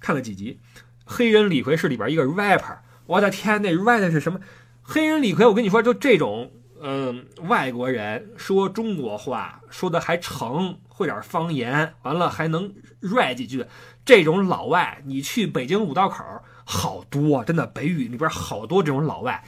[0.00, 0.60] 看了几集，
[1.06, 2.76] 黑人李逵是里边一个 rapper，
[3.06, 4.38] 我的天，那 rapper 是什么？
[4.82, 6.52] 黑人李逵，我跟你说，就这种，
[6.82, 13.64] 嗯，外国人说中国话说的还成，会点方言，完了还能 rap 几句，
[14.04, 16.24] 这种老外，你去北京五道口
[16.64, 19.44] 好多，真的，北语里边好多这种老外，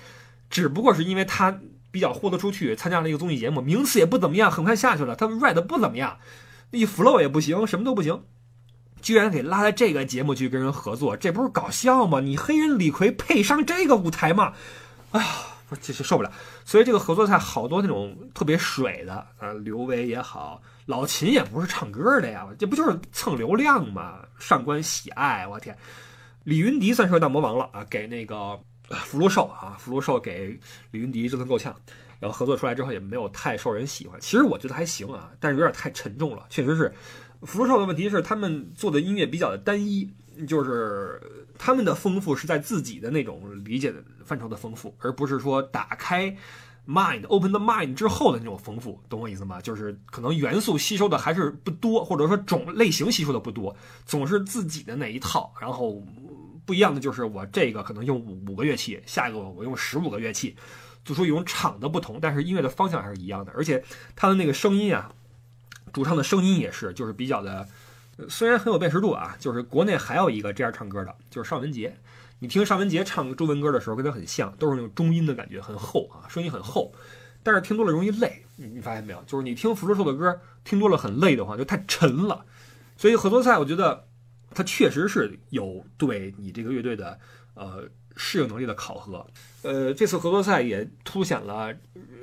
[0.49, 6.19] 只不过是因为他比较豁得出去，参加了一个综艺节目，名次也不怎么样，很快下去了，他 rap 的不怎么样。
[6.71, 8.25] 一 flow 也不行，什么都不行，
[9.01, 12.21] 居然给拉来这个节目去跟人合作，这不是搞笑吗？
[12.21, 14.53] 你黑人李逵配上这个舞台吗？
[15.13, 15.29] 哎呀，
[15.69, 16.33] 我这是受不了。
[16.65, 24.21] 所以这个合作赛好多那种特别水的，呃，刘维也好，老秦也不是唱歌的呀，这不就是蹭流量吗？
[24.39, 25.77] 上官喜爱，我天，
[26.45, 28.59] 李云迪算是大魔王了啊，给那个
[28.89, 30.59] 福禄寿啊，福禄寿给
[30.93, 31.75] 李云迪折腾够呛。
[32.19, 36.47] 然后合作出来之后也没有太受人喜欢，其实我觉得还行啊，但是有点太沉重了。
[36.49, 36.91] 确实是，
[37.43, 40.11] 福禄寿的问题是他们做的音乐比较的单一，
[40.49, 41.21] 就是
[41.59, 46.35] 他们的丰富是在自己的那种理解的范畴的丰富，而不是说打开
[46.87, 49.61] mind open the mind 之后的那种丰富，懂我意思吗？
[49.61, 56.03] 就是可能元素吸收的还是不多，或者说种类型吸收的不多，总是自己的那一套，然后
[56.65, 60.57] 不一样的就是我这个可能用五五个乐器，下一个我用十五个乐器。
[61.05, 63.81] 做出一种场的不同，但是音乐的方向还是一样的，而且
[64.17, 65.13] 他的那个声音啊，
[65.93, 67.69] 主唱的声音也是，就是比较的，
[68.29, 71.93] 虽然很有辨识度啊，就是国内还有一个这样唱歌的，就是尚雯婕。
[72.39, 76.93] 你听尚雯婕唱中文歌的时候，跟他很像，都是那种中音的感觉，很厚啊，声音很厚，
[77.43, 78.45] 但是听多了容易累。
[78.57, 79.23] 你你发现没有？
[79.27, 82.45] 就是你听福禄寿的歌，听多了很累的话，就太沉了。
[82.97, 84.07] 所以合作赛，我觉得
[84.51, 87.19] 它确实是有对你这个乐队的
[87.55, 87.89] 呃。
[88.19, 89.27] 适应能力的考核，
[89.61, 91.71] 呃，这次合作赛也凸显了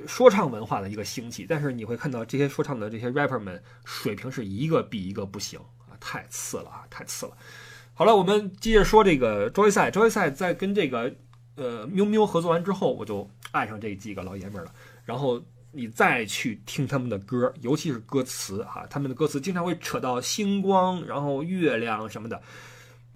[0.08, 1.46] 说唱文化的一个兴起。
[1.48, 5.56] 但是你会看到这些说唱的这些 rapper 们水平是一个比一个不行
[5.88, 7.36] 啊，太次了啊，太次了。
[7.96, 9.88] 好了，我们接着说这个周围赛。
[9.88, 11.14] 周围赛在跟这个
[11.54, 14.72] 呃喵喵合作完之后，我就爱上这几个老爷们儿了。
[15.04, 15.40] 然后
[15.70, 22.42] 你再去听他们的歌，尤其是歌词啊，他们的歌词经常会扯到星光，然后月亮什么的，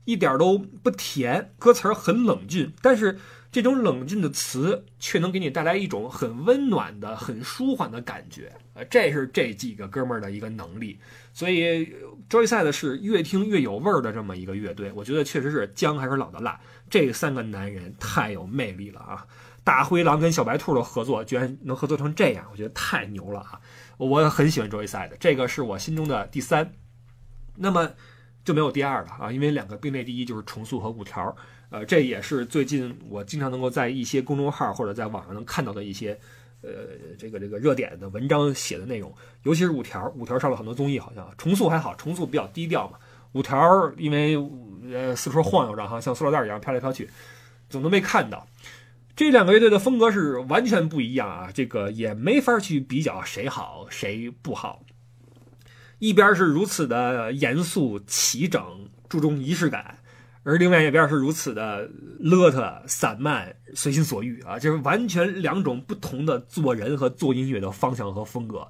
[0.05, 3.19] 一点都不甜，歌词儿很冷峻，但是
[3.51, 8.53] 这种冷峻的词却能给你带来一种很温暖的、很舒缓的感觉。
[8.75, 10.99] 呃，这是这几个哥们儿的一个能力。
[11.33, 11.95] 所以
[12.29, 16.61] Joyside 是越听越有味儿的这么一个乐队，我觉得确实是姜还是老的辣。
[16.91, 19.27] 这三个男人太有魅力了啊！
[19.65, 23.61] 大灰狼跟小白兔的合作居然能合作成这样，我觉得太牛了啊！
[23.97, 26.73] 我很喜欢 Joyside，这个是我心中的第三。
[27.57, 27.93] 那么
[28.45, 31.35] 就没有第二了啊，因为两个并列第一就是重塑和五条。
[31.71, 36.19] 呃，这也是最近我经常能够在一些公众号或者在网上能看到的一些。
[36.61, 36.71] 呃，
[37.17, 39.15] 这个这个热点的文章写的内容，
[39.45, 42.99] 尤其是五条，五条上了很多综艺，好像重塑还好，重塑比较低调嘛。
[43.31, 44.37] 五条因为
[44.93, 47.09] 呃四处晃悠着哈，像塑料袋一样飘来飘去，
[47.71, 48.45] 总都没看到。
[49.15, 54.83] 这两个乐队的风格是完全不一样啊，这个也没法去比较谁好谁不好。
[56.01, 60.01] 一边是如此的严肃齐整，注重仪式感。
[60.49, 61.87] 而另外一边是如此的
[62.23, 68.67] 邋遢、散漫、随心所欲啊，就是完全两种不同的做人和做音乐的方向和风格。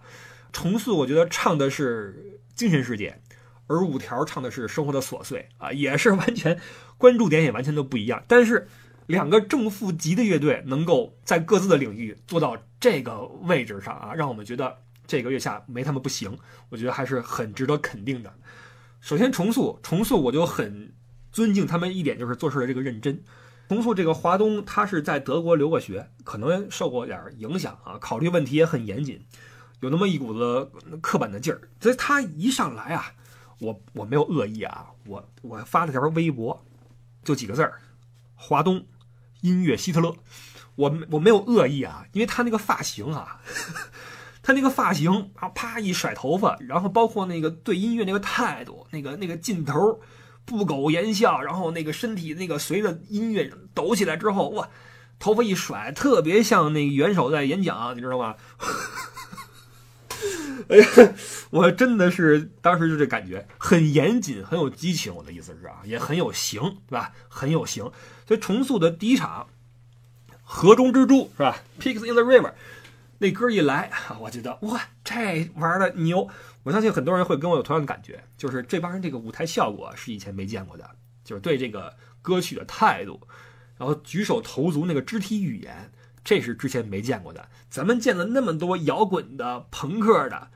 [0.53, 3.20] 重塑我觉得唱的是精神世界，
[3.68, 6.59] 而五条唱的是生活的琐碎啊，也是完全
[6.97, 8.24] 关注点也完全都不一样。
[8.26, 8.66] 但是
[9.07, 16.37] 两个正负极的乐队能够在各自的领域做到这个位置上啊，让我们觉得这个月下没他们不行，
[16.70, 18.35] 我觉得还是很值得肯定的。
[19.01, 20.93] 首先重塑，重塑我就很。
[21.33, 23.22] 尊敬他们一点就是做事的这个认真。
[23.68, 29.22] 重塑这个华东，他是在德国留过学，可能受过点影响啊，考虑问题也很严谨，
[29.81, 30.70] 有那么一股子
[31.03, 31.61] 刻板的劲儿。
[31.79, 33.12] 所以他一上来啊，
[33.61, 36.64] 我我没有恶意啊，我我发了条微博，
[37.22, 37.79] 就几个字儿：
[38.35, 38.87] 华东
[39.43, 40.14] 音乐希特勒。
[40.76, 43.43] 我我没有恶意啊，因为他那个发型啊，
[44.43, 49.99] 他那个发型啊，啪一甩头发，然后包括那个对音乐那个态度，那个那个劲头儿。
[50.49, 54.67] 不苟言笑，然后那个身体那个随着音乐抖起来之后，哇，
[55.19, 58.35] 头发一甩，特别像那个元首在演讲，你知道吗？
[60.71, 60.87] 哎呀，
[61.51, 65.15] 我真的是当时就这感觉，很严谨，很有激情。
[65.15, 67.13] 我的意思是啊，也很有型，对吧？
[67.29, 67.85] 很有型。
[68.27, 69.47] 所以重塑的第一场，
[70.43, 72.53] 河中之珠是吧？Pigs in the River，
[73.19, 76.29] 那歌一来，我觉得哇，这玩的牛。
[76.69, 80.87] 我相信很多人会跟我有同样的感觉，就是这帮人这个舞台效果是以前没见过的，
[81.25, 83.19] 就是对这个歌曲的态度，
[83.79, 85.91] 然后举手投足那个肢体语言，
[86.23, 87.49] 这是之前没见过的。
[87.71, 90.51] 咱们见了那么多摇滚的、朋克的，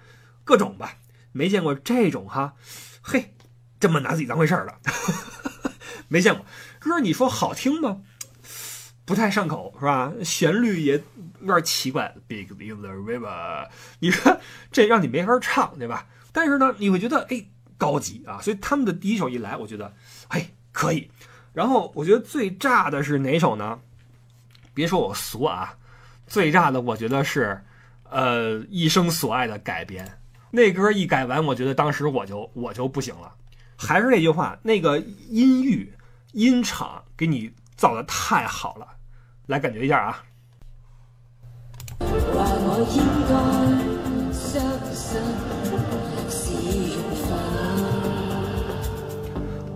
[0.45, 0.99] 各种吧，
[1.33, 2.57] 没见过这种哈，
[3.01, 3.35] 嘿，
[3.81, 4.75] 这么拿自己当回事儿的，
[6.09, 6.45] 没见过。
[6.79, 8.03] 歌你说好听吗？
[9.05, 10.13] 不太上口是吧？
[10.25, 11.03] 旋律也
[11.41, 12.15] 有点奇怪。
[12.29, 14.39] Big in the river，你说
[14.71, 16.07] 这让你没法唱，对吧？
[16.33, 17.45] 但是呢，你会觉得哎
[17.77, 18.41] 高级啊。
[18.41, 19.93] 所以他们的第一首一来，我觉得
[20.29, 21.11] 哎可以。
[21.53, 23.79] 然后我觉得最炸的是哪首呢？
[24.73, 25.77] 别说我俗啊，
[26.27, 27.63] 最炸的我觉得是
[28.09, 30.19] 呃一生所爱的改编。
[30.51, 33.35] 那歌一改完，我觉得当时我就我就不行了。
[33.77, 34.99] 还是那句话，那个
[35.29, 35.93] 音域
[36.33, 38.87] 音场给你造的太好了。
[39.47, 40.23] 来感觉一下啊！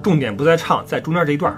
[0.03, 1.53] 重点不在唱，在中间这一段。